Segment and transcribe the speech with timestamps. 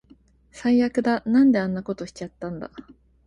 [0.51, 1.21] 最悪だ。
[1.27, 2.71] なんであんなことしちゃったんだ